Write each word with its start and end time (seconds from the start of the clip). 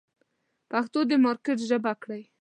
پښتو 0.71 0.99
د 1.09 1.11
مارکېټ 1.23 1.57
ژبه 1.69 1.93
کړئ. 2.01 2.21